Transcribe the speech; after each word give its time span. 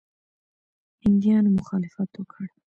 هندیانو 1.03 1.49
مخالفت 1.57 2.09
وکړ. 2.15 2.45